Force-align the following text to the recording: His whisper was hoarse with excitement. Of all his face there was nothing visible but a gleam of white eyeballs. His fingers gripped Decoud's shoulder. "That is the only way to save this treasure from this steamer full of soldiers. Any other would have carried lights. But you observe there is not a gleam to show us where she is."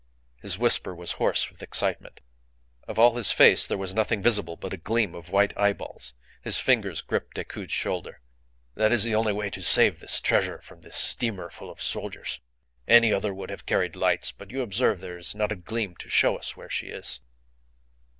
His 0.41 0.57
whisper 0.57 0.95
was 0.95 1.11
hoarse 1.11 1.51
with 1.51 1.61
excitement. 1.61 2.21
Of 2.87 2.97
all 2.97 3.15
his 3.17 3.31
face 3.31 3.67
there 3.67 3.77
was 3.77 3.93
nothing 3.93 4.19
visible 4.23 4.55
but 4.55 4.73
a 4.73 4.77
gleam 4.77 5.13
of 5.13 5.29
white 5.29 5.55
eyeballs. 5.55 6.13
His 6.41 6.57
fingers 6.57 7.01
gripped 7.01 7.35
Decoud's 7.35 7.71
shoulder. 7.71 8.19
"That 8.73 8.91
is 8.91 9.03
the 9.03 9.13
only 9.13 9.31
way 9.31 9.51
to 9.51 9.61
save 9.61 9.99
this 9.99 10.19
treasure 10.19 10.59
from 10.61 10.81
this 10.81 10.95
steamer 10.95 11.51
full 11.51 11.69
of 11.69 11.83
soldiers. 11.83 12.39
Any 12.87 13.13
other 13.13 13.31
would 13.31 13.51
have 13.51 13.67
carried 13.67 13.95
lights. 13.95 14.31
But 14.31 14.49
you 14.49 14.63
observe 14.63 15.01
there 15.01 15.19
is 15.19 15.35
not 15.35 15.51
a 15.51 15.55
gleam 15.55 15.95
to 15.97 16.09
show 16.09 16.35
us 16.35 16.57
where 16.57 16.67
she 16.67 16.87
is." 16.87 17.19